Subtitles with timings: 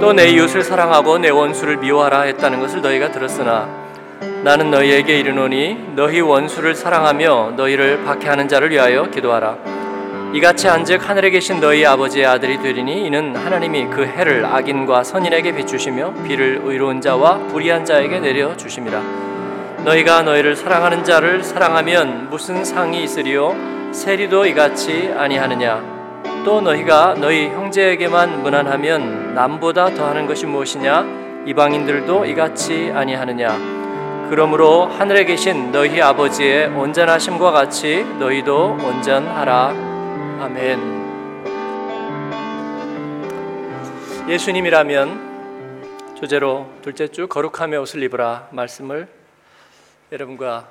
[0.00, 3.68] 또 내 이웃을 사랑하고 내 원수를 미워하라 했다는 것을 너희가 들었으나
[4.44, 9.56] 나는 너희에게 이르노니 너희 원수를 사랑하며 너희를 박해하는 자를 위하여 기도하라.
[10.32, 16.14] 이같이 한즉 하늘에 계신 너희 아버지의 아들이 되리니 이는 하나님이 그 해를 악인과 선인에게 비추시며
[16.26, 19.02] 비를 의로운 자와 불의한 자에게 내려 주심이라.
[19.84, 23.56] 너희가 너희를 사랑하는 자를 사랑하면 무슨 상이 있으리요?
[23.92, 25.97] 세리도 이같이 아니하느냐
[26.44, 35.72] 또 너희가 너희 형제에게만 무난하면 남보다 더하는 것이 무엇이냐 이방인들도 이같이 아니하느냐 그러므로 하늘에 계신
[35.72, 39.68] 너희 아버지의 온전하심과 같이 너희도 온전하라
[40.40, 40.98] 아멘.
[44.28, 49.08] 예수님이라면 주제로 둘째 주 거룩함의 옷을 입으라 말씀을
[50.12, 50.68] 여러분과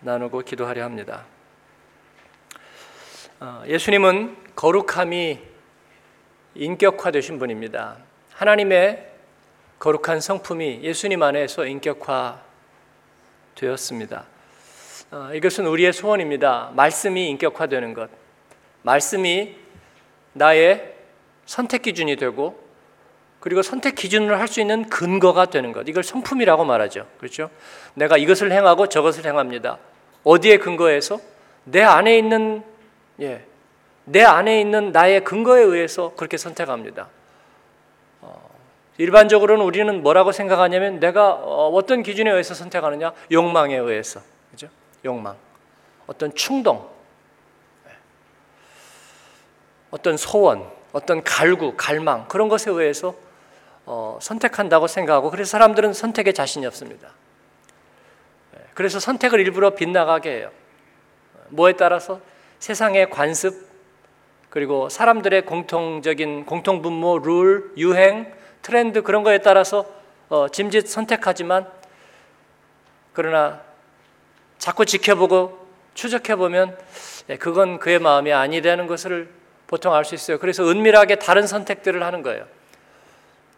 [0.00, 1.24] 나누고 기도하려 합니다.
[3.40, 5.38] 어, 예수님은 거룩함이
[6.54, 7.98] 인격화되신 분입니다.
[8.32, 9.06] 하나님의
[9.78, 12.40] 거룩한 성품이 예수님 안에서 인격화
[13.54, 14.24] 되었습니다.
[15.10, 16.72] 어, 이것은 우리의 소원입니다.
[16.74, 18.08] 말씀이 인격화되는 것.
[18.82, 19.56] 말씀이
[20.32, 20.94] 나의
[21.44, 22.58] 선택 기준이 되고
[23.40, 25.86] 그리고 선택 기준으로 할수 있는 근거가 되는 것.
[25.86, 27.06] 이걸 성품이라고 말하죠.
[27.18, 27.50] 그렇죠?
[27.94, 29.78] 내가 이것을 행하고 저것을 행합니다.
[30.24, 31.20] 어디에 근거해서
[31.64, 32.64] 내 안에 있는
[33.20, 33.44] 예.
[34.06, 37.08] 내 안에 있는 나의 근거에 의해서 그렇게 선택합니다.
[38.20, 38.50] 어,
[38.98, 43.12] 일반적으로는 우리는 뭐라고 생각하냐면 내가 어, 어떤 기준에 의해서 선택하느냐?
[43.32, 44.20] 욕망에 의해서.
[44.50, 44.68] 그죠?
[45.04, 45.36] 욕망.
[46.06, 46.88] 어떤 충동.
[49.90, 53.14] 어떤 소원, 어떤 갈구, 갈망 그런 것에 의해서
[53.86, 57.08] 어, 선택한다고 생각하고 그래서 사람들은 선택에 자신이 없습니다.
[58.56, 60.50] 예, 그래서 선택을 일부러 빗나가게 해요.
[61.48, 62.20] 뭐에 따라서
[62.58, 63.65] 세상의 관습
[64.56, 69.84] 그리고 사람들의 공통적인 공통 분모, 룰, 유행, 트렌드 그런 거에 따라서
[70.30, 71.70] 어, 짐짓 선택하지만
[73.12, 73.60] 그러나
[74.56, 76.74] 자꾸 지켜보고 추적해 보면
[77.28, 79.28] 예, 그건 그의 마음이 아니라는 것을
[79.66, 80.38] 보통 알 수 있어요.
[80.38, 82.46] 그래서 은밀하게 다른 선택들을 하는 거예요.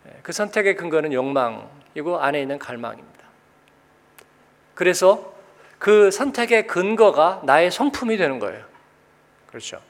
[0.08, 3.24] 예, 그 선택의 근거는 욕망이고 안에 있는 갈망입니다.
[4.74, 5.32] 그래서
[5.78, 8.64] 그 선택의 근거가 나의 성품이 되는 거예요.
[9.46, 9.80] 그렇죠.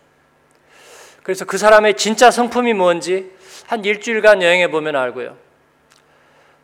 [1.28, 3.30] 그래서 그 사람의 진짜 성품이 뭔지
[3.66, 5.36] 한 일주일간 여행해 보면 알고요.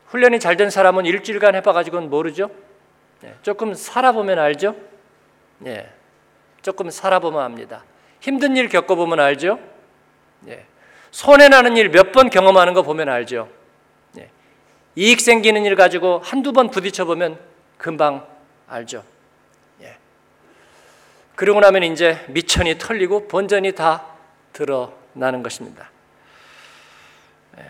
[0.06, 2.48] 훈련이 잘 된 사람은 일주일간 해봐가지고는 모르죠.
[3.20, 4.74] 네, 조금 살아보면 알죠.
[5.58, 5.92] 네,
[6.62, 7.84] 조금 살아보면 압니다.
[8.20, 9.58] 힘든 일 겪어보면 알죠?
[10.48, 10.64] 예.
[11.10, 13.50] 손해 나는 일 몇 번 경험하는 거 보면 알죠?
[14.16, 14.30] 예.
[14.96, 17.38] 이익 생기는 일 가지고 한두 번 부딪혀 보면
[17.76, 18.26] 금방
[18.66, 19.04] 알죠?
[19.82, 19.98] 예.
[21.34, 24.13] 그러고 나면 이제 미천이 털리고 본전이 다
[24.54, 25.90] 드러나는 것입니다.
[27.58, 27.64] 예.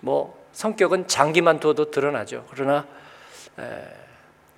[0.00, 2.46] 뭐 성격은 장기만 둬도 드러나죠.
[2.50, 2.86] 그러나
[3.58, 3.84] 예.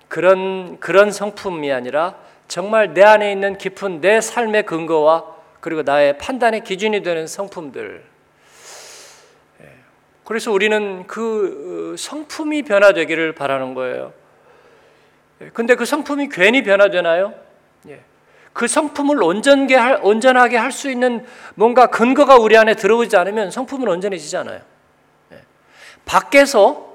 [0.07, 2.15] 그런 그런 성품이 아니라
[2.47, 8.05] 정말 내 안에 있는 깊은 내 삶의 근거와 그리고 나의 판단의 기준이 되는 성품들.
[9.61, 9.69] 예.
[10.23, 14.13] 그래서 우리는 그 어, 성품이 변화되기를 바라는 거예요.
[15.41, 15.49] 예.
[15.49, 17.33] 근데 그 성품이 괜히 변화되나요?
[18.55, 18.57] 예.
[18.57, 23.87] 그 성품을 온전하게 할, 온전하게 할 수 있는 뭔가 근거가 우리 안에 들어오지 않으면 성품은
[23.87, 24.61] 온전해지지 않아요.
[26.05, 26.93] 밖에서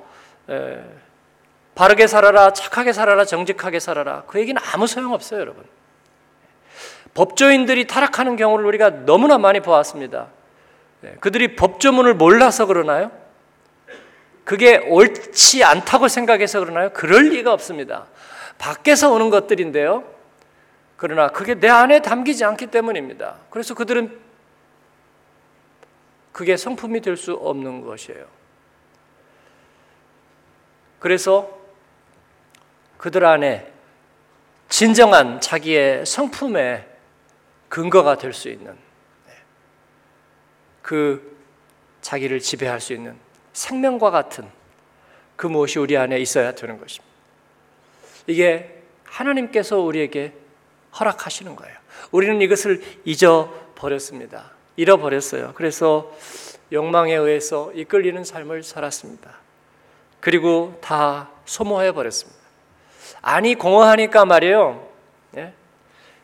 [1.74, 4.22] 바르게 살아라, 착하게 살아라, 정직하게 살아라.
[4.26, 5.64] 그 얘기는 아무 소용 없어요, 여러분.
[7.14, 10.28] 법조인들이 타락하는 경우를 우리가 너무나 많이 보았습니다.
[11.00, 13.10] 네, 그들이 법조문을 몰라서 그러나요?
[14.44, 16.90] 그게 옳지 않다고 생각해서 그러나요?
[16.92, 18.06] 그럴 리가 없습니다.
[18.58, 20.04] 밖에서 오는 것들인데요.
[21.00, 23.38] 그러나 그게 내 안에 담기지 않기 때문입니다.
[23.48, 24.20] 그래서 그들은
[26.30, 28.26] 그게 성품이 될 수 없는 것이에요.
[30.98, 31.58] 그래서
[32.98, 33.72] 그들 안에
[34.68, 36.86] 진정한 자기의 성품의
[37.70, 38.76] 근거가 될 수 있는
[39.26, 39.32] 네.
[40.82, 41.34] 그
[42.02, 43.16] 자기를 지배할 수 있는
[43.54, 44.46] 생명과 같은
[45.36, 47.10] 그 무엇이 우리 안에 있어야 되는 것입니다.
[48.26, 50.34] 이게 하나님께서 우리에게
[50.98, 51.76] 허락하시는 거예요.
[52.10, 54.50] 우리는 이것을 잊어버렸습니다.
[54.76, 55.52] 잃어버렸어요.
[55.54, 56.10] 그래서
[56.72, 59.30] 욕망에 의해서 이끌리는 삶을 살았습니다.
[60.20, 62.38] 그리고 다 소모해 버렸습니다.
[63.22, 64.88] 안이 공허하니까 말이에요.
[65.36, 65.52] 예?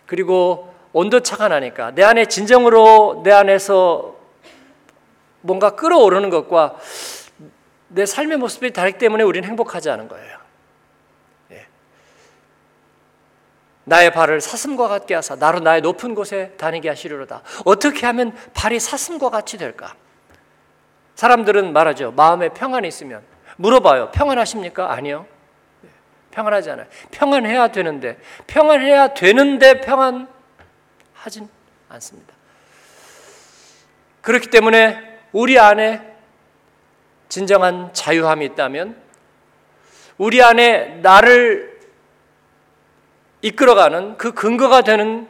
[0.07, 4.17] 그리고 온도차가 나니까 내 안에 진정으로 내 안에서
[5.41, 6.77] 뭔가 끌어오르는 것과
[7.89, 10.36] 내 삶의 모습이 다르기 때문에 우리는 행복하지 않은 거예요.
[13.87, 17.43] 나의 발을 사슴과 같게 하사 나로 나의 높은 곳에 다니게 하시리로다.
[17.65, 19.95] 어떻게 하면 발이 사슴과 같이 될까?
[21.15, 22.11] 사람들은 말하죠.
[22.11, 23.23] 마음에 평안이 있으면
[23.57, 24.11] 물어봐요.
[24.11, 24.93] 평안하십니까?
[24.93, 25.27] 아니요.
[25.83, 25.91] 네,
[26.33, 26.87] 평안하지 않아요.
[27.13, 28.19] 평안해야 되는데
[28.49, 30.29] 평안해야 되는데 평안하진
[31.89, 32.35] 않습니다.
[34.21, 36.17] 그렇기 때문에 우리 안에
[37.29, 38.97] 진정한 자유함이 있다면
[40.19, 41.76] 우리 안에 나를
[43.47, 45.29] 이끌어가는 그 근거가 되는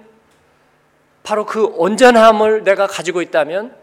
[1.23, 3.77] 바로 그 온전함을 내가 가지고 있다면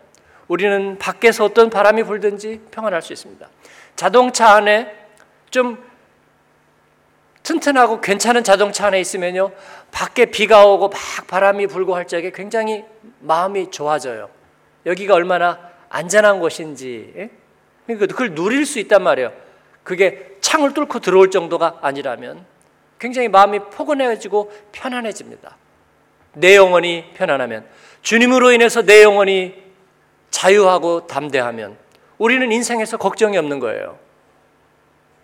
[0.47, 3.47] 우리는 밖에서 어떤 바람이 불든지 평안할 수 있습니다.
[3.95, 4.91] 자동차 안에
[5.51, 5.77] 좀
[7.43, 9.51] 튼튼하고 괜찮은 자동차 안에 있으면요.
[9.91, 12.85] 밖에 비가 오고 막 바람이 불고 할 적에 굉장히
[13.19, 14.29] 마음이 좋아져요.
[14.87, 15.59] 여기가 얼마나
[15.89, 17.13] 안전한 곳인지.
[17.17, 17.29] 예?
[17.85, 19.31] 그러니까 그걸 누릴 수 있단 말이에요.
[19.83, 22.45] 그게 창을 뚫고 들어올 정도가 아니라면
[23.03, 25.57] 굉장히 마음이 포근해지고 편안해집니다.
[26.35, 27.67] 내 영혼이 편안하면
[28.01, 29.61] 주님으로 인해서 내 영혼이
[30.31, 31.77] 자유하고 담대하면
[32.17, 33.99] 우리는 인생에서 걱정이 없는 거예요.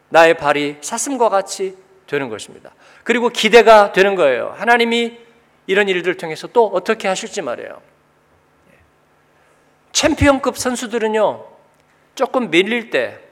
[0.10, 2.74] 나의 발이 사슴과 같이 되는 것입니다.
[3.06, 4.54] 그리고 기대가 되는 거예요.
[4.58, 5.18] 하나님이
[5.66, 7.82] 이런 일들을 통해서 또 어떻게 하실지 말이에요.
[9.94, 11.46] 챔피언급 선수들은요,
[12.16, 13.29] 조금 밀릴 때 예,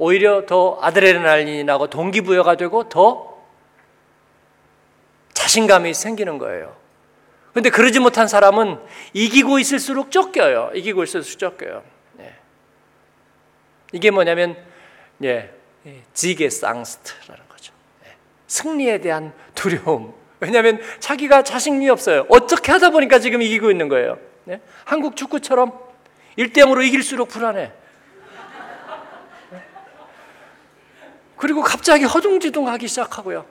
[0.00, 3.38] 오히려 더 아드레날린이 나고 동기부여가 되고 더
[5.34, 6.74] 자신감이 생기는 거예요.
[7.52, 8.80] 근데 그러지 못한 사람은
[9.12, 10.70] 이기고 있을수록 쫓겨요.
[10.74, 11.82] 이기고 있을수록 쫓겨요.
[12.14, 12.34] 네.
[13.92, 14.56] 이게 뭐냐면,
[15.22, 15.52] 예,
[16.14, 17.74] 지게상스트라는 거죠.
[18.06, 18.16] 예.
[18.46, 20.14] 승리에 대한 두려움.
[20.38, 22.24] 왜냐하면 자기가 자신이 없어요.
[22.30, 24.18] 어떻게 하다 보니까 지금 이기고 있는 거예요.
[24.44, 24.62] 네?
[24.86, 25.78] 한국 축구처럼
[26.38, 27.79] 1대0으로 이길수록 불안해.
[31.40, 33.46] 그리고 갑자기 허둥지둥하기 시작하고요.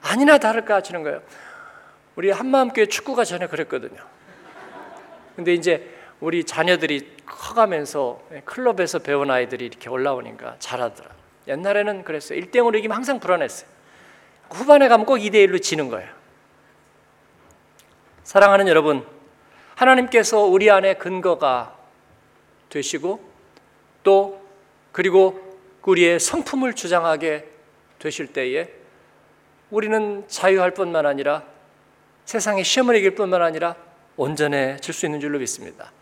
[0.00, 1.20] 아니나 다를까 하시는 거예요.
[2.16, 4.00] 우리 한마음교회 축구가 전에 그랬거든요.
[5.36, 11.10] 근데 이제 우리 자녀들이 커가면서 클럽에서 배운 아이들이 이렇게 올라오니까 잘하더라.
[11.46, 12.40] 옛날에는 그랬어요.
[12.40, 13.68] 1대0으로 이기면 항상 불안했어요.
[14.48, 16.08] 후반에 가면 꼭 2대1로 지는 거예요.
[18.22, 19.06] 사랑하는 여러분,
[19.74, 21.76] 하나님께서 우리 안에 근거가
[22.70, 23.22] 되시고
[24.02, 24.42] 또
[24.92, 25.43] 그리고
[25.86, 27.46] 우리의 성품을 주장하게
[27.98, 28.68] 되실 때에
[29.70, 31.42] 우리는 자유할 뿐만 아니라
[32.24, 33.76] 세상의 시험을 이길 뿐만 아니라
[34.16, 35.92] 온전해질 수 있는 줄로 믿습니다.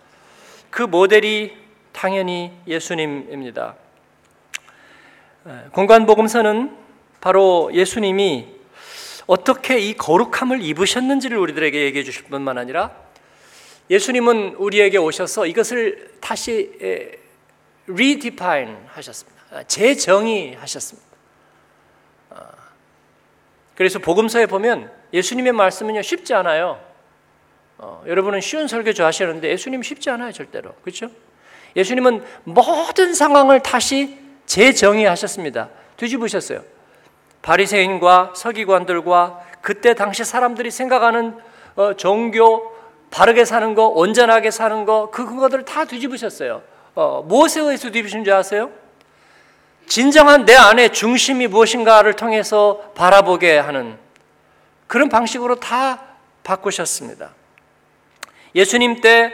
[0.70, 1.56] 그 모델이
[1.92, 3.76] 당연히 예수님입니다.
[5.72, 6.76] 공간복음서는
[7.20, 8.48] 바로 예수님이
[9.26, 12.96] 어떻게 이 거룩함을 입으셨는지를 우리들에게 얘기해 주실 뿐만 아니라
[13.90, 16.72] 예수님은 우리에게 오셔서 이것을 다시
[17.86, 19.41] redefine 하셨습니다.
[19.66, 21.08] 재정의하셨습니다.
[22.30, 22.46] 아,
[23.74, 26.80] 그래서 복음서에 보면 예수님의 말씀은요 쉽지 않아요.
[27.78, 31.08] 어, 여러분은 쉬운 설교 좋아하시는데 예수님 쉽지 않아요 절대로 그렇죠?
[31.74, 35.70] 예수님은 모든 상황을 다시 재정의하셨습니다.
[35.96, 36.62] 뒤집으셨어요.
[37.42, 41.36] 바리새인과 서기관들과 그때 당시 사람들이 생각하는
[41.74, 42.72] 어, 종교
[43.10, 46.62] 바르게 사는 거, 온전하게 사는 거, 그 그거들을 다 뒤집으셨어요.
[46.94, 48.70] 어, 무엇에 의해서 뒤집으신 줄 아세요?
[49.86, 53.98] 진정한 내 안의 중심이 무엇인가를 통해서 바라보게 하는
[54.86, 56.02] 그런 방식으로 다
[56.44, 57.30] 바꾸셨습니다.
[58.54, 59.32] 예수님 때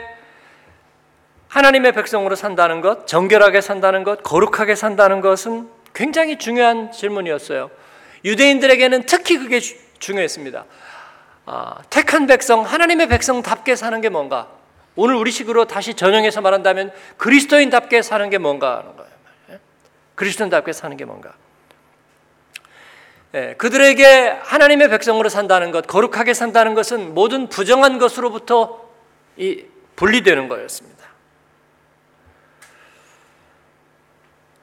[1.49, 7.71] 하나님의 백성으로 산다는 것, 정결하게 산다는 것, 거룩하게 산다는 것은 굉장히 중요한 질문이었어요.
[8.23, 10.65] 유대인들에게는 특히 그게 중요했습니다.
[11.47, 14.47] 아, 택한 백성, 하나님의 백성답게 사는 게 뭔가?
[14.95, 19.08] 오늘 우리식으로 다시 전형해서 말한다면 그리스도인답게 사는 게 뭔가 하는 거예요.
[20.19, 20.23] 예?
[20.23, 21.33] 그리스도인답게 사는 게 뭔가?
[23.35, 28.89] 예, 그들에게 하나님의 백성으로 산다는 것, 거룩하게 산다는 것은 모든 부정한 것으로부터
[29.37, 29.63] 이
[29.95, 30.99] 분리되는 거였습니다.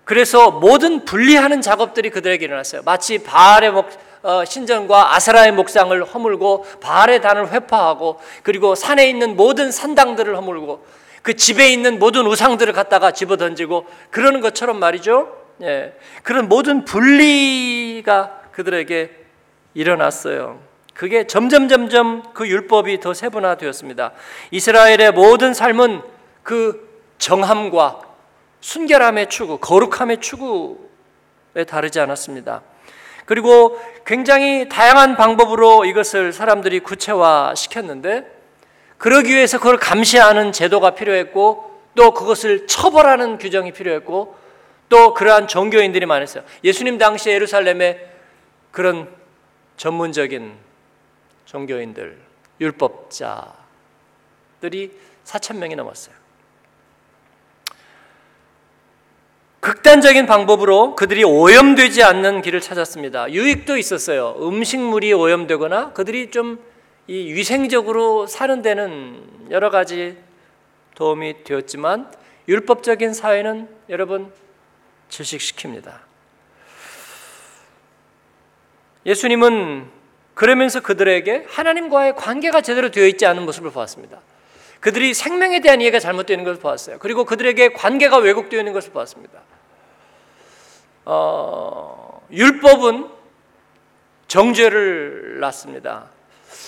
[0.05, 2.83] 그래서 모든 분리하는 작업들이 그들에게 일어났어요.
[2.85, 3.89] 마치 바알의 목,
[4.23, 10.87] 어, 신전과 아사라의 목상을 허물고 바알의 단을 회파하고 그리고 산에 있는 모든 산당들을 허물고
[11.23, 15.46] 그 집에 있는 모든 우상들을 갖다가 집어 던지고 그러는 것처럼 말이죠.
[15.63, 19.11] 예, 그런 모든 분리가 그들에게
[19.75, 20.61] 일어났어요.
[20.95, 24.13] 그게 점점 점점 그 율법이 더 세분화되었습니다.
[24.51, 26.03] 이스라엘의 모든 삶은
[26.43, 28.01] 그 정함과
[28.61, 32.63] 순결함의 추구, 거룩함의 추구에 다르지 않았습니다.
[33.27, 38.25] 그리고 굉장히 다양한 방법으로 이것을 사람들이 구체화 시켰는데
[38.99, 44.37] 그러기 위해서 그걸 감시하는 제도가 필요했고 또 그것을 처벌하는 규정이 필요했고
[44.89, 46.45] 또 그러한 종교인들이 많았어요.
[46.63, 48.13] 예수님 당시 예루살렘에
[48.71, 49.09] 그런
[49.77, 50.55] 전문적인
[51.45, 52.19] 종교인들,
[52.61, 53.57] 율법자들이
[55.25, 56.15] 4천 명이 넘었어요.
[59.61, 63.33] 극단적인 방법으로 그들이 오염되지 않는 길을 찾았습니다.
[63.33, 64.37] 유익도 있었어요.
[64.39, 66.77] 음식물이 오염되거나 그들이 좀
[67.09, 70.17] 이 위생적으로 사는 데는 여러 가지
[70.97, 72.11] 도움이 되었지만
[72.49, 74.33] 율법적인 사회는 여러분
[75.11, 75.99] 질식시킵니다.
[79.05, 79.91] 예수님은
[80.35, 84.19] 그러면서 그들에게 하나님과의 관계가 제대로 되어 있지 않은 모습을 보았습니다.
[84.81, 86.99] 그들이 생명에 대한 이해가 잘못되는 것을 보았어요.
[86.99, 89.41] 그리고 그들에게 관계가 왜곡되어 있는 것을 보았습니다.
[91.07, 93.09] 어, 율법은
[94.29, 96.11] 정죄를 낳습니다.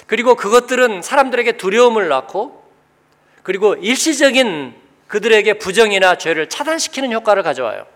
[0.06, 2.64] 그리고 그것들은 사람들에게 두려움을 낳고
[3.42, 4.74] 그리고 일시적인
[5.08, 7.86] 그들에게 부정이나 죄를 차단시키는 효과를 가져와요.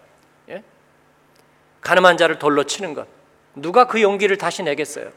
[1.82, 1.88] 예?
[1.88, 3.06] 가늠한 자를 돌로 치는 것.
[3.54, 5.10] 누가 그 용기를 다시 내겠어요?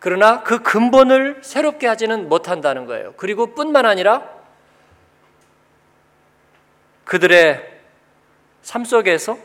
[0.00, 3.14] 그러나 그 근본을 새롭게 하지는 못한다는 거예요.
[3.16, 4.28] 그리고 뿐만 아니라
[7.04, 7.72] 그들의
[8.62, 9.38] 삶 속에서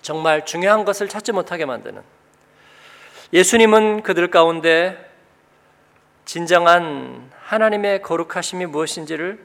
[0.00, 2.02] 정말 중요한 것을 찾지 못하게 만드는
[3.32, 5.10] 예수님은 그들 가운데
[6.24, 9.40] 진정한 하나님의 거룩하심이 무엇인지를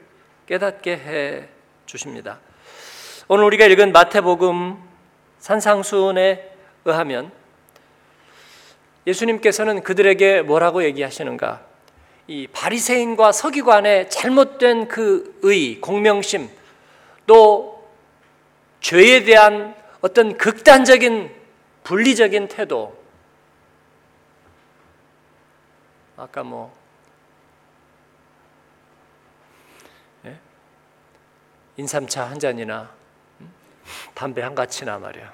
[0.46, 1.48] 깨닫게 해
[1.86, 2.38] 주십니다.
[3.28, 4.91] 오늘 우리가 읽은 마태복음
[5.42, 7.32] 산상수훈에 의하면
[9.08, 11.66] 예수님께서는 그들에게 뭐라고 얘기하시는가?
[12.28, 16.48] 이 바리새인과 서기관의 잘못된 그 의, 공명심,
[17.26, 17.90] 또
[18.80, 21.34] 죄에 대한 어떤 극단적인
[21.82, 22.96] 분리적인 태도.
[26.16, 26.72] 아까 뭐
[30.24, 30.38] 예?
[31.76, 33.01] 인삼차 한 잔이나 음?
[34.14, 35.32] 담배 한 가치나 말이야.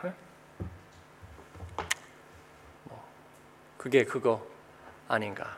[3.76, 4.44] 그게 그거
[5.06, 5.56] 아닌가.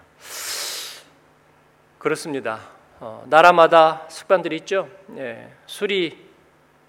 [1.98, 2.60] 그렇습니다.
[3.00, 4.88] 어, 나라마다 습관들이 있죠.
[5.16, 6.30] 예, 술이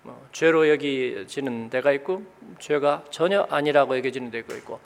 [0.03, 2.23] 뭐, 죄로 여기지는 데가 있고
[2.59, 4.79] 죄가 전혀 아니라고 여겨지는 데가 있고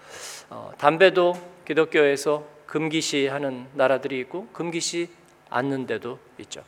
[0.50, 1.34] 어, 담배도
[1.66, 5.10] 기독교에서 금기시하는 나라들이 있고 금기시
[5.50, 6.64] 않는 데도 있죠.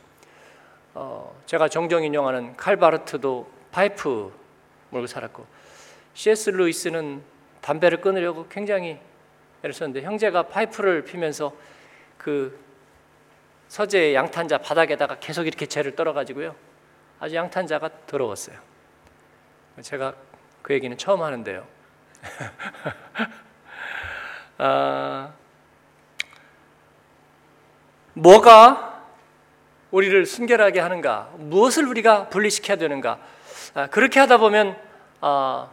[0.94, 4.32] 어, 제가 종종 인용하는 칼바르트도 파이프
[4.90, 5.46] 몰고 살았고
[6.14, 6.50] C.S.
[6.50, 7.22] 루이스는
[7.60, 8.98] 담배를 끊으려고 굉장히
[9.62, 11.54] 애를 썼는데 형제가 파이프를 피면서
[12.16, 12.58] 그
[13.68, 16.54] 서재 양탄자 바닥에다가 계속 이렇게 재를 떨어가지고요.
[17.20, 18.56] 아주 양탄자가 더러웠어요.
[19.82, 20.14] 제가
[20.62, 21.66] 그 얘기는 처음 하는데요.
[24.58, 25.32] 아,
[28.14, 29.04] 뭐가
[29.90, 31.32] 우리를 순결하게 하는가?
[31.36, 33.18] 무엇을 우리가 분리시켜야 되는가?
[33.74, 34.76] 아, 그렇게 하다 보면
[35.20, 35.68] 아,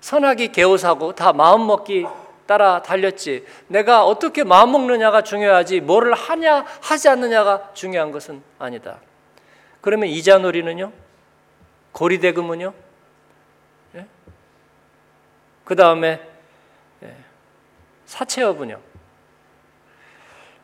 [0.00, 2.06] 선하기 개오사고 다 마음 먹기
[2.46, 3.46] 따라 달렸지.
[3.68, 8.98] 내가 어떻게 마음 먹느냐가 중요하지 뭐를 하냐 하지 않느냐가 중요한 것은 아니다.
[9.80, 10.92] 그러면 이자놀이는요?
[11.92, 12.74] 고리대금은요?
[13.94, 14.06] 예?
[15.64, 16.20] 그 다음에
[17.02, 17.16] 예.
[18.06, 18.80] 사채업은요?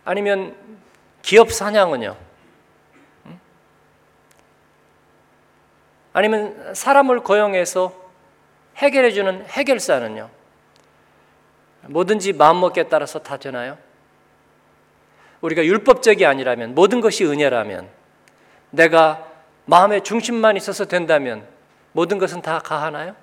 [0.05, 0.57] 아니면
[1.23, 2.17] 기업 사냥은요?
[6.17, 7.93] 아니면 사람을 고용해서
[8.77, 10.31] 해결해 주는 해결사는요?
[11.89, 13.77] 뭐든지 마음먹기에 따라서 다 되나요?
[15.43, 17.91] 우리가 율법적이 아니라면 모든 것이 은혜라면
[18.71, 19.31] 내가
[19.67, 21.47] 마음의 중심만 있어서 된다면
[21.93, 23.15] 모든 것은 다 가하나요?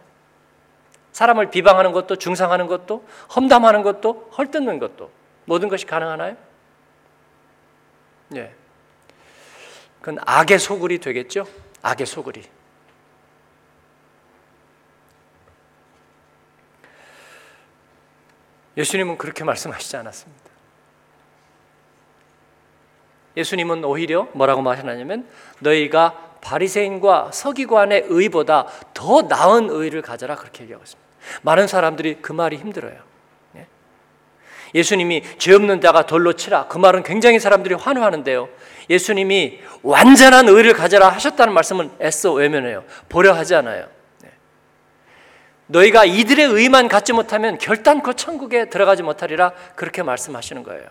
[1.13, 5.09] 사람을 비방하는 것도 중상하는 것도 험담하는 것도 헐뜯는 것도
[5.45, 6.37] 모든 것이 가능하나요?
[8.35, 8.53] 예.
[9.99, 11.47] 그건 악의 소굴이 되겠죠?
[11.81, 12.43] 악의 소굴이.
[18.77, 20.43] 예수님은 그렇게 말씀하시지 않았습니다.
[23.35, 25.27] 예수님은 오히려 뭐라고 말하냐면
[25.59, 31.09] 너희가 바리새인과 서기관의 의보다 더 나은 의를 가져라 그렇게 얘기하고 있습니다.
[31.41, 32.99] 많은 사람들이 그 말이 힘들어요.
[33.55, 33.67] 예?
[34.75, 38.49] 예수님이 죄 없는 자가 돌로 치라 그 말은 굉장히 사람들이 환호하는데요.
[38.89, 42.83] 예수님이 완전한 의를 가져라 하셨다는 말씀은 애써 외면해요.
[43.07, 43.87] 보려 하지 않아요.
[45.67, 50.87] 너희가 이들의 의만 갖지 못하면 결단코 천국에 들어가지 못하리라 그렇게 말씀하시는 거예요.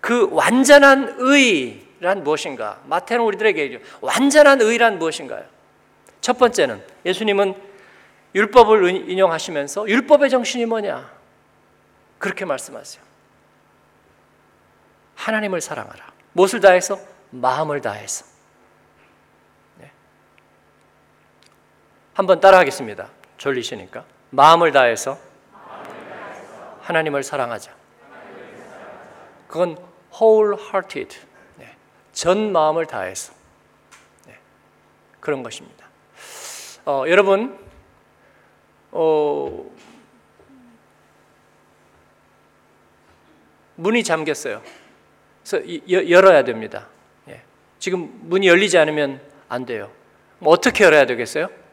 [0.00, 2.80] 그 완전한 의란 무엇인가?
[2.84, 3.84] 마태는 우리들에게 얘기해요.
[4.02, 5.44] 완전한 의란 무엇인가요?
[6.20, 7.54] 첫 번째는 예수님은
[8.34, 11.10] 율법을 인용하시면서 율법의 정신이 뭐냐?
[12.18, 13.02] 그렇게 말씀하세요.
[15.14, 16.12] 하나님을 사랑하라.
[16.32, 16.98] 무엇을 다해서?
[17.30, 18.33] 마음을 다해서.
[22.14, 23.08] 한번 따라하겠습니다.
[23.38, 24.04] 졸리시니까.
[24.30, 25.18] 마음을 다해서
[26.80, 27.72] 하나님을 사랑하자.
[29.48, 29.76] 그건
[30.12, 31.18] wholehearted.
[31.56, 31.74] 네.
[32.12, 33.32] 전 마음을 다해서.
[34.26, 34.38] 네.
[35.18, 35.86] 그런 것입니다.
[36.86, 37.58] 어, 여러분,
[38.92, 39.70] 어,
[43.74, 44.62] 문이 잠겼어요.
[45.42, 45.66] 그래서
[46.10, 46.86] 열어야 됩니다.
[47.28, 47.42] 예.
[47.80, 49.90] 지금 문이 열리지 않으면 안 돼요.
[50.38, 51.63] 뭐 어떻게 열어야 되겠어요?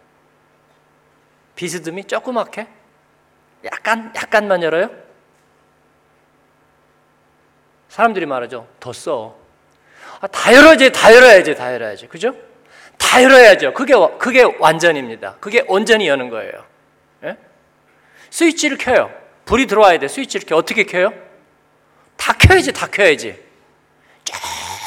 [1.61, 2.65] 비스듬히 조그맣게
[3.65, 4.89] 약간 약간만 열어요?
[7.87, 8.67] 사람들이 말하죠.
[8.79, 9.37] 더 써.
[10.21, 12.07] 아, 다 열어야지, 다 열어야지, 다 열어야지.
[12.07, 12.33] 그죠?
[12.97, 13.75] 다 열어야죠.
[13.75, 15.35] 그게, 그게 완전입니다.
[15.39, 16.65] 그게 온전히 여는 거예요.
[17.25, 17.37] 예?
[18.31, 19.11] 스위치를 켜요.
[19.45, 20.07] 불이 들어와야 돼.
[20.07, 20.55] 스위치를 켜.
[20.55, 21.13] 어떻게 켜요?
[22.17, 23.39] 다 켜야지, 다 켜야지.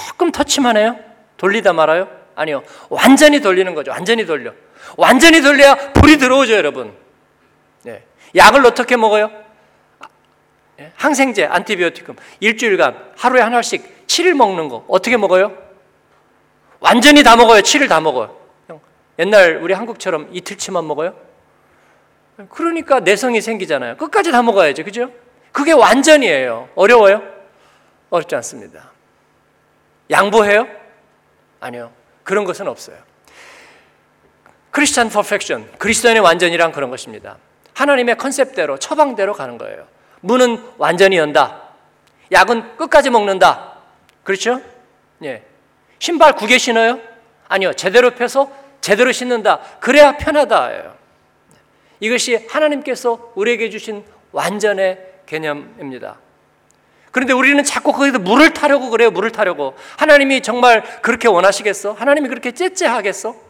[0.09, 0.99] 조금 터치만 해요?
[1.37, 2.09] 돌리다 말아요?
[2.35, 2.65] 아니요.
[2.89, 3.93] 완전히 돌리는 거죠.
[3.93, 4.53] 완전히 돌려.
[4.97, 6.95] 완전히 돌려야 불이 들어오죠, 여러분.
[7.83, 8.05] 네.
[8.35, 9.31] 약을 어떻게 먹어요?
[10.81, 10.93] 예?
[10.97, 15.57] 항생제, 안티비오티금 일주일간 하루에 하나씩 7일 먹는 거 어떻게 먹어요?
[16.81, 17.61] 완전히 다 먹어요.
[17.61, 18.37] 7일 다 먹어요.
[19.19, 21.15] 옛날 우리 한국처럼 이틀치만 먹어요?
[22.51, 23.97] 그러니까 내성이 생기잖아요.
[23.97, 24.85] 끝까지 다 먹어야죠.
[24.85, 25.11] 그죠?
[25.53, 26.69] 그게 완전이에요.
[26.75, 27.23] 어려워요?
[28.11, 28.91] 어렵지 않습니다.
[30.11, 30.67] 양보해요?
[31.61, 31.93] 아니요.
[32.25, 32.99] 그런 것은 없어요.
[34.75, 37.37] 크리스찬 퍼펙션, 그리스도인의 완전이란 그런 것입니다.
[37.75, 39.87] 하나님의 컨셉대로, 처방대로 가는 거예요.
[40.21, 41.63] 문은 완전히 연다.
[42.33, 43.75] 약은 끝까지 먹는다.
[44.25, 44.61] 그렇죠?
[45.23, 45.45] 예.
[46.01, 46.99] 신발 구개 신어요?
[47.47, 47.73] 아니요.
[47.75, 48.51] 제대로 펴서
[48.81, 49.61] 제대로 신는다.
[49.79, 50.95] 그래야 편하다.
[52.01, 56.17] 이것이 하나님께서 우리에게 주신 완전의 개념입니다.
[57.13, 59.13] 그런데 우리는 자꾸 거기서 물을 타려고 그래요.
[59.13, 59.77] 물을 타려고.
[59.99, 61.93] 하나님이 정말 그렇게 원하시겠어?
[61.93, 63.44] 하나님이 그렇게 째째하겠어?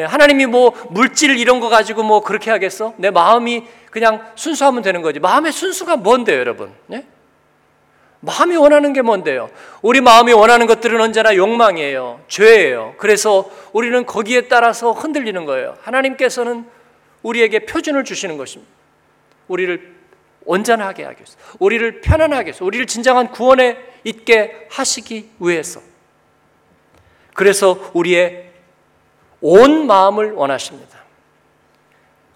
[0.00, 2.94] 예, 하나님이 뭐 물질 이런 거 가지고 뭐 그렇게 하겠어?
[2.96, 5.20] 내 마음이 그냥 순수하면 되는 거지.
[5.20, 6.72] 마음의 순수가 뭔데요, 여러분?
[6.92, 7.04] 예?
[8.20, 9.50] 마음이 원하는 게 뭔데요?
[9.82, 12.20] 우리 마음이 원하는 것들은 언제나 욕망이에요.
[12.28, 12.94] 죄예요.
[12.98, 15.76] 그래서 우리는 거기에 따라서 흔들리는 거예요.
[15.82, 16.66] 하나님께서는
[17.22, 18.70] 우리에게 표준을 주시는 것입니다.
[19.48, 20.00] 우리를
[20.44, 25.80] 온전하게 하기 위해서, 우리를 편안하게 해서, 우리를 진정한 구원에 있게 하시기 위해서.
[27.34, 28.49] 그래서 우리의
[29.40, 30.98] 온 마음을 원하십니다.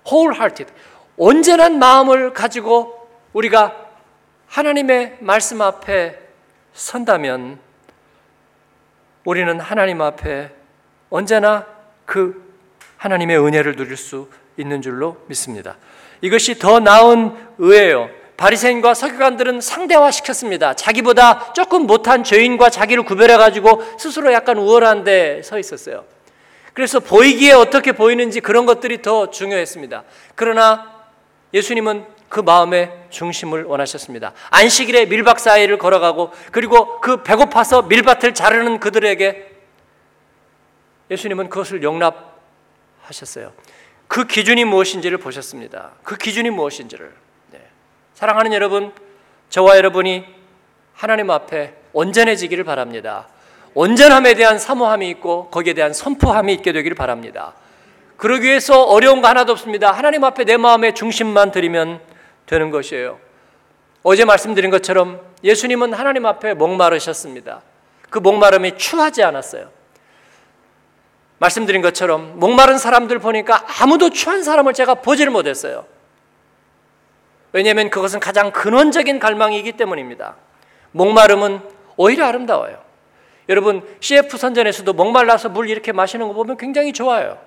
[0.07, 0.73] wholehearted.
[1.17, 3.75] 온전한 마음을 가지고 우리가
[4.49, 6.19] 하나님의 말씀 앞에
[6.73, 7.59] 선다면
[9.25, 10.51] 우리는 하나님 앞에
[11.11, 11.67] 언제나
[12.05, 12.43] 그
[12.99, 15.77] 하나님의 은혜를 누릴 수 있는 줄로 믿습니다.
[16.21, 18.09] 이것이 더 나은 의예요.
[18.37, 20.75] 바리새인과 서기관들은 상대화시켰습니다.
[20.75, 26.05] 자기보다 조금 못한 죄인과 자기를 구별해 가지고 스스로 약간 우월한 데 서 있었어요.
[26.75, 30.05] 그래서 보이기에 어떻게 보이는지 그런 것들이 더 중요했습니다.
[30.35, 31.07] 그러나
[31.55, 34.33] 예수님은 그 마음의 중심을 원하셨습니다.
[34.51, 39.53] 안식일에 밀박 사이를 걸어가고 그리고 그 배고파서 밀밭을 자르는 그들에게
[41.11, 43.53] 예수님은 그것을 용납하셨어요.
[44.09, 45.93] 그 기준이 무엇인지를 보셨습니다.
[46.03, 47.15] 그 기준이 무엇인지를.
[47.53, 47.61] 네.
[48.15, 48.93] 사랑하는 여러분,
[49.49, 50.25] 저와 여러분이
[50.93, 53.29] 하나님 앞에 온전해지기를 바랍니다.
[53.75, 57.55] 온전함에 대한 사모함이 있고 거기에 대한 선포함이 있게 되기를 바랍니다.
[58.17, 59.91] 그러기 위해서 어려운 거 하나도 없습니다.
[59.91, 62.01] 하나님 앞에 내 마음의 중심만 드리면
[62.47, 63.19] 되는 것이에요.
[64.03, 67.63] 어제 말씀드린 것처럼 예수님은 하나님 앞에 목마르셨습니다.
[68.11, 69.71] 그 목마름이 추하지 않았어요.
[71.39, 75.85] 말씀드린 것처럼 목마른 사람들 보니까 아무도 추한 사람을 제가 보지를 못했어요.
[77.53, 80.37] 왜냐하면 그것은 가장 근원적인 갈망이기 때문입니다.
[80.93, 81.61] 목마름은
[81.97, 82.84] 오히려 아름다워요.
[83.49, 87.39] 여러분 CF 선전에서도 목말라서 물 이렇게 마시는 거 보면 굉장히 좋아요.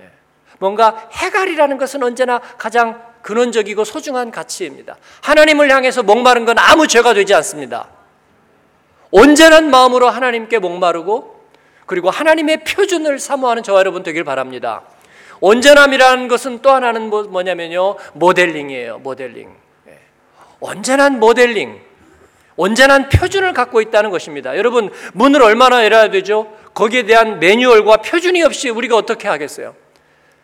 [0.00, 0.10] 예.
[0.58, 4.96] 뭔가 해갈이라는 것은 언제나 가장 근원적이고 소중한 가치입니다.
[5.22, 7.88] 하나님을 향해서 목마른 건 아무 죄가 되지 않습니다.
[9.10, 11.36] 온전한 마음으로 하나님께 목마르고
[11.86, 14.82] 그리고 하나님의 표준을 사모하는 저와 여러분 되길 바랍니다.
[15.40, 17.96] 온전함이라는 것은 또 하나는 뭐, 뭐냐면요.
[18.14, 18.98] 모델링이에요.
[18.98, 19.54] 모델링.
[19.88, 19.98] 예.
[20.60, 21.80] 온전한 모델링.
[22.56, 24.56] 온전한 표준을 갖고 있다는 것입니다.
[24.56, 26.52] 여러분, 문을 얼마나 열어야 되죠?
[26.74, 29.74] 거기에 대한 매뉴얼과 표준이 없이 우리가 어떻게 하겠어요?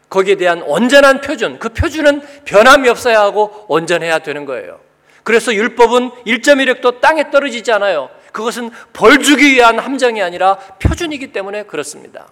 [0.08, 4.80] 거기에 대한 온전한 표준, 그 표준은 변함이 없어야 하고 온전해야 되는 거예요.
[5.22, 8.10] 그래서 율법은 1.1획도 땅에 떨어지지 않아요.
[8.32, 12.28] 그것은 벌 주기 위한 함정이 아니라 표준이기 때문에 그렇습니다.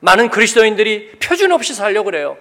[0.00, 2.36] 많은 그리스도인들이 표준 없이 살려고 그래요.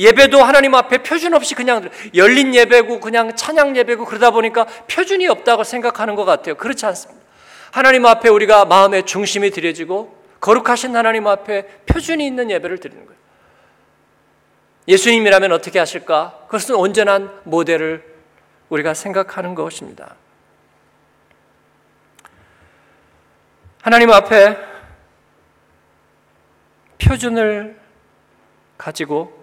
[0.00, 5.62] 예배도 하나님 앞에 표준 없이 그냥 열린 예배고 그냥 찬양 예배고 그러다 보니까 표준이 없다고
[5.62, 6.54] 생각하는 것 같아요.
[6.54, 7.20] 그렇지 않습니다.
[7.70, 13.20] 하나님 앞에 우리가 마음의 중심이 들여지고 거룩하신 하나님 앞에 표준이 있는 예배를 드리는 거예요.
[14.88, 16.46] 예수님이라면 어떻게 하실까?
[16.46, 18.02] 그것은 온전한 모델을
[18.70, 20.16] 우리가 생각하는 것입니다.
[23.82, 24.56] 하나님 앞에
[26.98, 27.78] 표준을
[28.78, 29.39] 가지고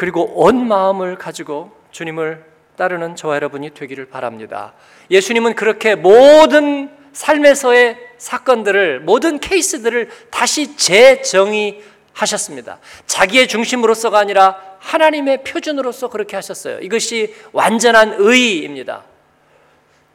[0.00, 2.42] 그리고 온 마음을 가지고 주님을
[2.78, 4.72] 따르는 저와 여러분이 되기를 바랍니다.
[5.10, 12.78] 예수님은 그렇게 모든 삶에서의 사건들을 모든 케이스들을 다시 재정의하셨습니다.
[13.04, 16.78] 자기의 중심으로서가 아니라 하나님의 표준으로서 그렇게 하셨어요.
[16.78, 19.04] 이것이 완전한 의입니다.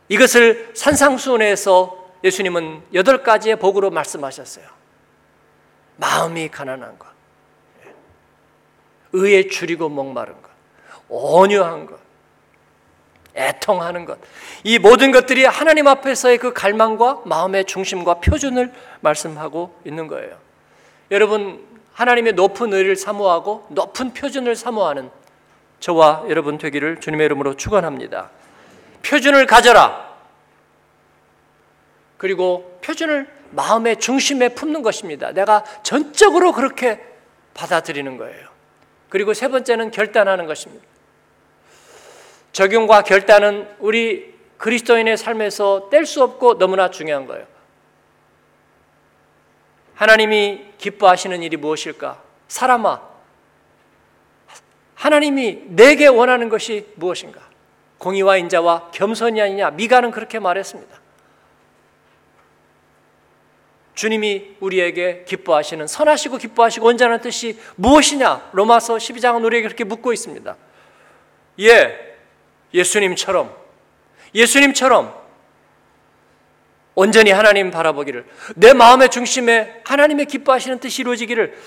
[0.10, 4.66] 이것을 산상수훈에서 예수님은 여덟 가지의 복으로 말씀하셨어요.
[5.98, 7.15] 마음이 가난한 것,
[9.16, 10.50] 의에 줄이고 목마른 것,
[11.10, 12.00] 온유한 것,
[13.36, 14.18] 애통하는 것.
[14.64, 20.38] 이 모든 것들이 하나님 앞에서의 그 갈망과 마음의 중심과 표준을 말씀하고 있는 거예요.
[21.12, 25.10] 여러분, 하나님의 높은 의를 사모하고 높은 표준을 사모하는
[25.80, 28.32] 저와 여러분 되기를 주님의 이름으로 축원합니다.
[29.04, 30.14] 표준을 가져라.
[32.18, 35.32] 그리고 표준을 마음의 중심에 품는 것입니다.
[35.32, 37.02] 내가 전적으로 그렇게
[37.54, 38.55] 받아들이는 거예요.
[39.16, 40.86] 그리고 세 번째는 결단하는 것입니다.
[42.52, 47.48] 적용과 결단은 우리 그리스도인의 삶에서 뗄 수 없고 너무나 중요한 거예요.
[49.94, 52.22] 하나님이 기뻐하시는 일이 무엇일까?
[52.50, 53.02] 사람아,
[54.96, 57.40] 하나님이 내게 원하는 것이 무엇인가?
[58.00, 59.70] 공의와 인자와 겸손이 아니냐?
[59.70, 60.94] 미가는 그렇게 말했습니다.
[63.96, 68.50] 주님이 우리에게 기뻐하시는 선하시고 기뻐하시고 온전한 뜻이 무엇이냐?
[68.52, 70.56] 로마서 12장은 우리에게 그렇게 묻고 있습니다.
[71.62, 72.18] 예,
[72.74, 73.56] 예수님처럼
[74.36, 75.16] 예수님처럼
[76.94, 81.58] 온전히 하나님 바라보기를 내 마음의 중심에 하나님의 기뻐하시는 뜻이 이루어지기를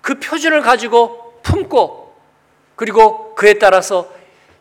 [0.00, 2.14] 그 표준을 가지고 품고
[2.76, 4.12] 그리고 그에 따라서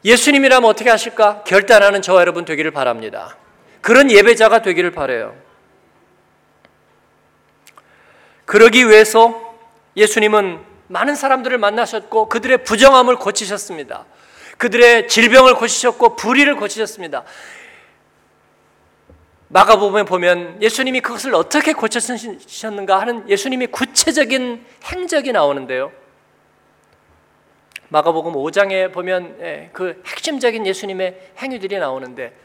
[0.06, 3.38] 예수님이라면 어떻게 하실까 결단하는 저와 여러분 되기를 바랍니다.
[3.82, 5.43] 그런 예배자가 되기를 바래요.
[8.54, 9.58] 그러기 위해서
[9.98, 14.06] 예수님은 많은 사람들을 만나셨고 그들의 부정함을 고치셨습니다.
[14.60, 17.24] 그들의 질병을 고치셨고 불의를 고치셨습니다.
[19.48, 25.92] 마가복음에 보면 예수님이 그것을 어떻게 고쳤는가 하는 예수님이 구체적인 행적이 나오는데요.
[27.90, 32.38] 마가복음 5장에 보면 예, 그 핵심적인 예수님의 행위들이 나오는데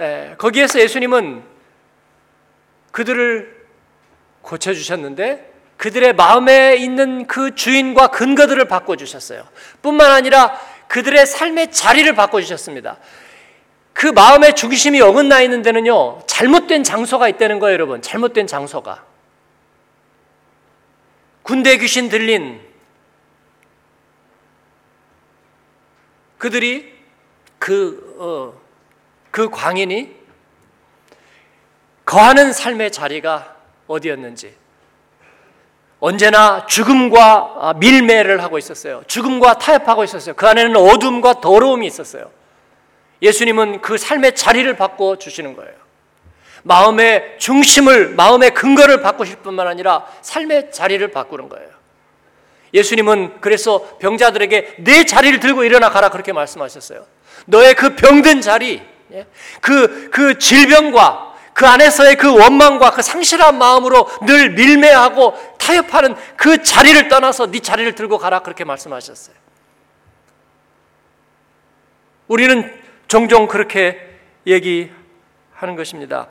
[0.00, 1.42] 예, 거기에서 예수님은
[2.92, 3.61] 그들을
[4.42, 9.44] 고쳐주셨는데 그들의 마음에 있는 그 주인과 근거들을 바꿔주셨어요.
[9.82, 12.98] 뿐만 아니라 그들의 삶의 자리를 바꿔주셨습니다.
[13.92, 18.00] 그 마음의 중심이 어긋나 있는 데는요, 잘못된 장소가 있다는 거예요, 여러분.
[18.00, 19.04] 잘못된 장소가.
[21.42, 22.60] 군대 귀신 들린
[26.38, 26.92] 그들이
[27.58, 28.60] 그, 어,
[29.30, 30.10] 그 광인이
[32.04, 33.56] 거하는 삶의 자리가
[33.92, 34.54] 어디였는지.
[36.00, 39.02] 언제나 죽음과 아, 밀매를 하고 있었어요.
[39.06, 40.34] 죽음과 타협하고 있었어요.
[40.34, 42.30] 그 안에는 어둠과 더러움이 있었어요.
[43.22, 45.72] 예수님은 그 삶의 자리를 바꿔 주시는 거예요.
[46.64, 51.68] 마음의 중심을, 마음의 근거를 바꾸실 뿐만 아니라 삶의 자리를 바꾸는 거예요.
[52.74, 57.04] 예수님은 그래서 병자들에게 내 자리를 들고 일어나 가라 그렇게 말씀하셨어요.
[57.46, 59.26] 너의 그 병든 자리, 예?
[59.60, 67.08] 그, 그 질병과 그 안에서의 그 원망과 그 상실한 마음으로 늘 밀매하고 타협하는 그 자리를
[67.08, 69.36] 떠나서 네 자리를 들고 가라 그렇게 말씀하셨어요.
[72.28, 74.00] 우리는 종종 그렇게
[74.46, 76.28] 얘기하는 것입니다.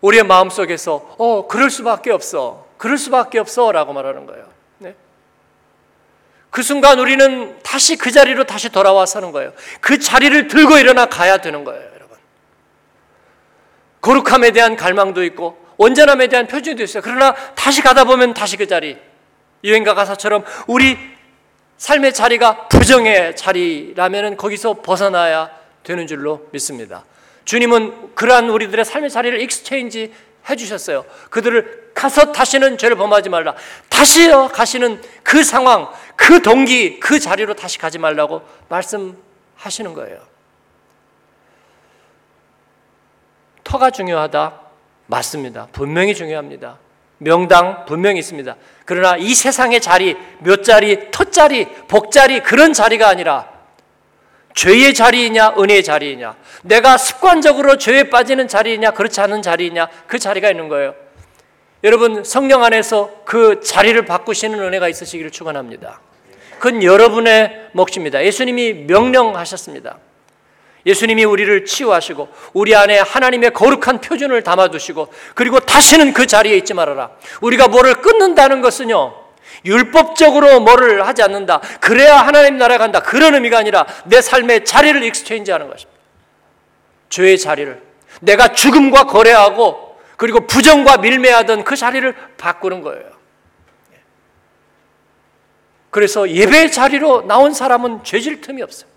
[0.00, 2.66] 우리의 마음 속에서 어 그럴 수밖에 없어.
[2.76, 4.46] 그럴 수밖에 없어라고 말하는 거예요.
[4.78, 4.94] 네?
[6.50, 9.52] 그 순간 우리는 다시 그 자리로 다시 돌아와 서는 거예요.
[9.80, 11.89] 그 자리를 들고 일어나 가야 되는 거예요.
[14.00, 17.02] 거룩함에 대한 갈망도 있고 온전함에 대한 표준도 있어요.
[17.02, 18.98] 그러나 다시 가다 보면 다시 그 자리.
[19.64, 20.96] 유행가 가사처럼 우리
[21.76, 25.50] 삶의 자리가 부정의 자리라면 거기서 벗어나야
[25.82, 27.04] 되는 줄로 믿습니다.
[27.44, 30.12] 주님은 그러한 우리들의 삶의 자리를 exchange
[30.48, 31.04] 해주셨어요.
[31.30, 33.54] 그들을 가서 다시는 죄를 범하지 말라.
[33.88, 40.29] 다시 가시는 그 상황, 그 동기, 그 자리로 다시 가지 말라고 말씀하시는 거예요.
[43.70, 44.60] 터가 중요하다.
[45.06, 45.68] 맞습니다.
[45.70, 46.78] 분명히 중요합니다.
[47.18, 48.56] 명당 분명히 있습니다.
[48.84, 53.48] 그러나 이 세상의 자리, 몇 자리, 터자리, 복자리 그런 자리가 아니라
[54.54, 60.68] 죄의 자리이냐 은혜의 자리이냐 내가 습관적으로 죄에 빠지는 자리이냐 그렇지 않은 자리이냐 그 자리가 있는
[60.68, 60.94] 거예요.
[61.84, 66.00] 여러분 성령 안에서 그 자리를 바꾸시는 은혜가 있으시기를 축원합니다.
[66.58, 68.24] 그건 여러분의 몫입니다.
[68.24, 69.98] 예수님이 명령하셨습니다.
[70.86, 77.10] 예수님이 우리를 치유하시고 우리 안에 하나님의 거룩한 표준을 담아두시고 그리고 다시는 그 자리에 있지 말아라.
[77.40, 79.14] 우리가 뭐를 끊는다는 것은요.
[79.64, 81.60] 율법적으로 뭐를 하지 않는다.
[81.80, 83.00] 그래야 하나님 나라에 간다.
[83.00, 86.00] 그런 의미가 아니라 내 삶의 자리를 exchange 하는 것입니다.
[87.10, 87.82] 죄의 자리를.
[88.20, 93.10] 내가 죽음과 거래하고 그리고 부정과 밀매하던 그 자리를 바꾸는 거예요.
[95.90, 98.89] 그래서 예배 자리로 나온 사람은 죄질 틈이 없어요.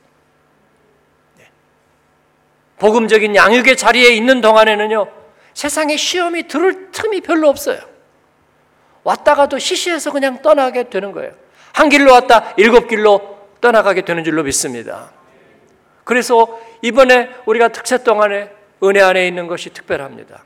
[2.84, 5.08] 복음적인 양육의 자리에 있는 동안에는요,
[5.54, 7.80] 세상에 시험이 들을 틈이 별로 없어요.
[9.06, 11.32] 왔다가도 시시해서 그냥 떠나게 되는 거예요.
[11.72, 15.14] 한 길로 왔다 일곱 길로 떠나가게 되는 줄로 믿습니다.
[16.04, 18.52] 그래서 이번에 우리가 특세 동안에
[18.84, 20.44] 은혜 안에 있는 것이 특별합니다.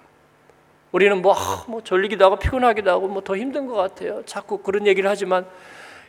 [0.91, 4.21] 우리는 뭐, 아, 뭐 졸리기도 하고 피곤하기도 하고 뭐 더 힘든 것 같아요.
[4.28, 5.47] 자꾸 그런 얘기를 하지만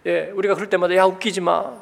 [0.04, 1.72] 예, 우리가 그럴 때마다 야 웃기지 마.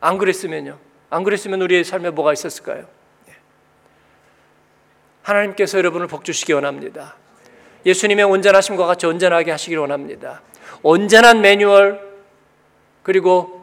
[0.00, 0.78] 안 그랬으면요.
[1.12, 2.86] 안 그랬으면 우리의 삶에 뭐가 있었을까요?
[3.28, 3.32] 예.
[5.20, 7.16] 하나님께서 여러분을 복주시기 원합니다.
[7.84, 10.40] 예수님의 온전하심과 같이 온전하게 하시길 원합니다.
[10.82, 12.00] 온전한 매뉴얼
[13.02, 13.62] 그리고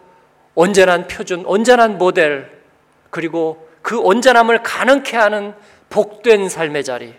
[0.53, 2.61] 온전한 표준, 온전한 모델
[3.09, 5.55] 그리고 그 온전함을 가능케 하는
[5.89, 7.15] 복된 삶의 자리,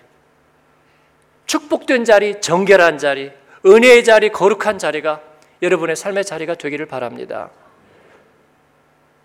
[1.46, 3.32] 축복된 자리, 정결한 자리,
[3.66, 5.22] 은혜의 자리, 거룩한 자리가
[5.60, 7.50] 여러분의 삶의 자리가 되기를 바랍니다.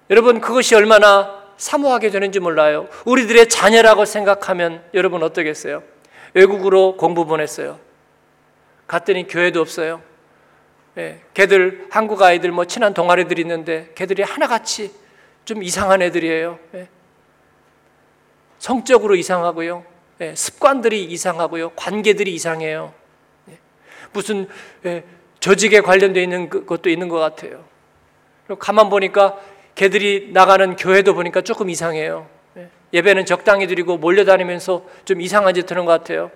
[0.09, 2.87] 여러분 그것이 얼마나 사모하게 되는지 몰라요.
[3.05, 5.83] 우리들의 자녀라고 생각하면 여러분 어떠겠어요?
[6.33, 7.79] 외국으로 공부 보냈어요.
[8.87, 10.01] 갔더니 교회도 없어요.
[10.97, 14.93] 예, 걔들 한국 아이들 뭐 친한 동아리들 있는데 걔들이 하나같이
[15.43, 16.59] 좀 이상한 애들이에요.
[16.75, 16.87] 예.
[18.59, 19.85] 성적으로 이상하고요.
[20.21, 21.71] 예, 습관들이 이상하고요.
[21.71, 22.93] 관계들이 이상해요.
[23.49, 23.57] 예.
[24.13, 24.47] 무슨
[24.85, 25.03] 예,
[25.39, 27.63] 조직에 관련되어 있는 그, 것도 있는 것 같아요.
[28.59, 29.39] 가만 보니까
[29.75, 32.29] 걔들이 나가는 교회도 보니까 조금 이상해요.
[32.57, 32.69] 예.
[32.93, 36.31] 예배는 적당히 드리고 몰려다니면서 좀 이상한 짓 하는 것 같아요.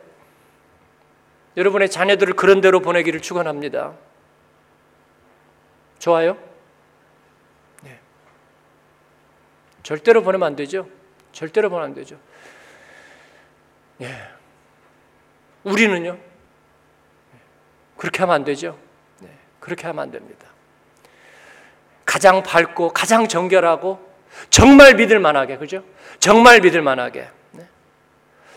[1.57, 3.93] 여러분의 자녀들을 그런 대로 보내기를 축원합니다.
[5.99, 6.37] 좋아요?
[7.83, 7.99] 네.
[9.83, 10.87] 절대로 보내면 안 되죠.
[11.31, 12.17] 절대로 보내면 안 되죠.
[14.01, 14.13] 예.
[15.63, 16.17] 우리는요.
[17.97, 18.77] 그렇게 하면 안 되죠.
[19.19, 19.29] 네.
[19.59, 20.47] 그렇게 하면 안 됩니다.
[22.09, 23.99] 가장 밝고 가장 정결하고
[24.49, 25.83] 정말 믿을 만하게 그죠?
[26.19, 27.29] 정말 믿을 만하게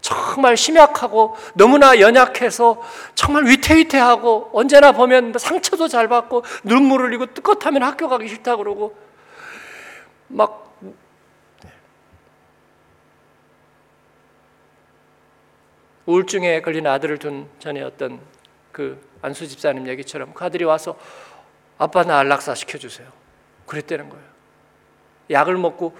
[0.01, 2.81] 정말 심약하고 너무나 연약해서
[3.15, 8.97] 정말 위태위태하고 언제나 보면 뭐 상처도 잘 받고 눈물 흘리고 뜨겁하면 학교 가기 싫다 그러고
[10.29, 10.75] 막
[16.07, 20.99] 우울증에 걸린 아들을 둔 전에 었던그 안수 집사님 얘기처럼 그 아들이 와서
[21.77, 23.22] 아빠 나 안락사 시켜주세요.
[23.66, 24.25] 그랬다는 거예요.
[25.31, 25.94] 약을 먹고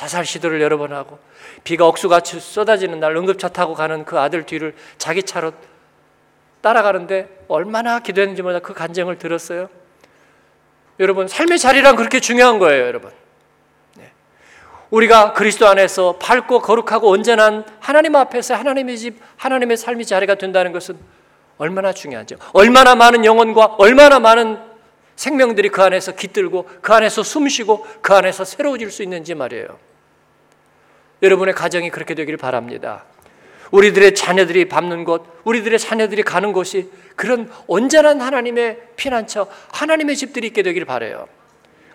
[0.00, 1.18] 자살 시도를 여러 번 하고
[1.62, 5.52] 비가 억수같이 쏟아지는 날 응급차 타고 가는 그 아들 뒤를 자기 차로
[6.62, 9.68] 따라가는데 얼마나 기도했는지 몰라 그 간증을 들었어요.
[11.00, 13.10] 여러분 삶의 자리란 그렇게 중요한 거예요, 여러분.
[13.96, 14.10] 네.
[14.88, 20.98] 우리가 그리스도 안에서 밝고 거룩하고 온전한 하나님 앞에서 하나님의 집, 하나님의 삶의 자리가 된다는 것은
[21.58, 22.36] 얼마나 중요하죠.
[22.54, 24.69] 얼마나 많은 영혼과 얼마나 많은
[25.20, 29.78] 생명들이 그 안에서 깃들고 그 안에서 숨쉬고 그 안에서 새로워질 수 있는지 말이에요.
[31.22, 33.04] 여러분의 가정이 그렇게 되기를 바랍니다.
[33.70, 40.62] 우리들의 자녀들이 밟는 곳, 우리들의 자녀들이 가는 곳이 그런 온전한 하나님의 피난처, 하나님의 집들이 있게
[40.62, 41.28] 되기를 바래요.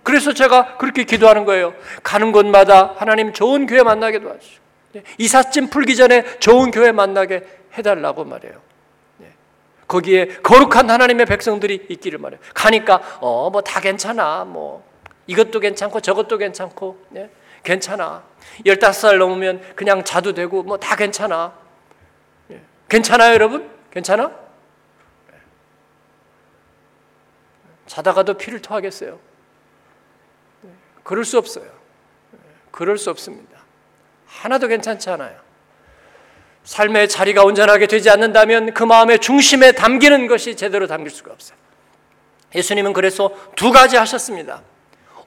[0.03, 1.73] 그래서 제가 그렇게 기도하는 거예요.
[2.03, 4.63] 가는 곳마다 하나님 좋은 교회 만나게 도와주시고
[5.17, 7.41] 이삿짐 풀기 전에 좋은 교회 만나게
[7.75, 8.64] 해달라고 말해요.
[9.85, 9.87] 네.
[9.87, 12.39] 거기에 거룩한 하나님의 백성들이 있기를 말해요.
[12.53, 14.83] 가니까 어 뭐 다 괜찮아, 뭐
[15.27, 17.29] 이것도 괜찮고 저것도 괜찮고 네.
[17.63, 18.23] 괜찮아.
[18.65, 21.53] 15살 넘으면 그냥 자도 되고 뭐 다 괜찮아.
[22.51, 22.61] 예.
[22.89, 23.69] 괜찮아요, 여러분?
[23.91, 24.31] 괜찮아?
[27.87, 29.19] 자다가도 피를 토하겠어요.
[30.65, 30.69] 예.
[31.03, 31.65] 그럴 수 없어요.
[31.65, 32.37] 예.
[32.71, 33.59] 그럴 수 없습니다.
[34.27, 35.39] 하나도 괜찮지 않아요.
[36.65, 41.57] 삶의 자리가 온전하게 되지 않는다면 그 마음의 중심에 담기는 것이 제대로 담길 수가 없어요.
[42.53, 44.61] 예수님은 그래서 두 가지 하셨습니다.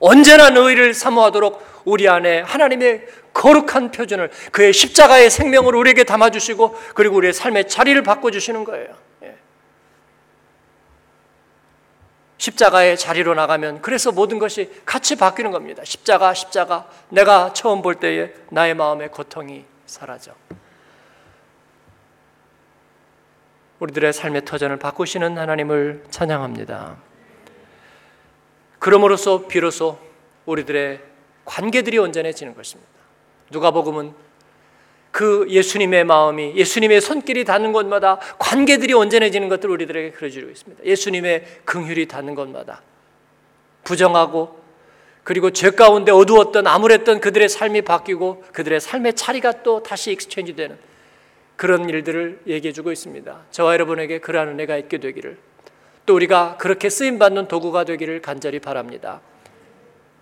[0.00, 7.32] 언제나 너희를 사모하도록 우리 안에 하나님의 거룩한 표준을 그의 십자가의 생명을 우리에게 담아주시고 그리고 우리의
[7.32, 8.88] 삶의 자리를 바꿔주시는 거예요.
[9.22, 9.36] 예.
[12.38, 15.82] 십자가의 자리로 나가면 그래서 모든 것이 같이 바뀌는 겁니다.
[15.84, 16.88] 십자가, 십자가.
[17.10, 20.32] 내가 처음 볼 때에 나의 마음의 고통이 사라져.
[23.80, 26.96] 우리들의 삶의 터전을 바꾸시는 하나님을 찬양합니다.
[28.78, 29.98] 그러므로써 비로소
[30.46, 31.00] 우리들의
[31.44, 32.90] 관계들이 온전해지는 것입니다.
[33.50, 34.12] 누가복음은
[35.10, 40.84] 그 예수님의 마음이 예수님의 손길이 닿는 곳마다 관계들이 온전해지는 것들 우리들에게 그려주고 있습니다.
[40.84, 42.82] 예수님의 긍휼이 닿는 곳마다
[43.84, 44.58] 부정하고
[45.24, 50.78] 그리고 죄 가운데 어두웠던 암울했던 그들의 삶이 바뀌고 그들의 삶의 자리가 또 다시 exchange 되는
[51.58, 53.46] 그런 일들을 얘기해 주고 있습니다.
[53.50, 55.36] 저와 여러분에게 그러한 은혜가 있게 되기를
[56.06, 59.20] 또 우리가 그렇게 쓰임 받는 도구가 되기를 간절히 바랍니다.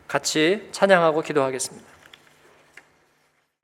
[0.09, 1.96] 같이 찬양하고 기도하겠습니다.